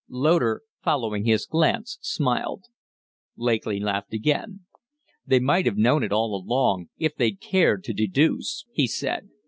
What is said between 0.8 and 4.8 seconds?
following his glance, smiled. Lakely laughed again.